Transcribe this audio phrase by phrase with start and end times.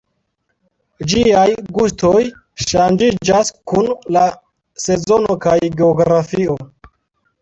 [1.11, 1.43] Ĝiaj
[1.75, 2.23] gustoj
[2.67, 4.25] ŝanĝiĝas kun la
[4.89, 6.57] sezono kaj geografio.